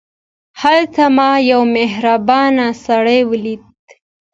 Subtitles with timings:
[0.61, 2.55] هلته ما یو مهربان
[2.85, 3.61] سړی ولید.